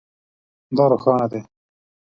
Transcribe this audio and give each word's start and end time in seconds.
دا 0.77 0.83
روښانه 0.91 1.25
دی 1.31 1.39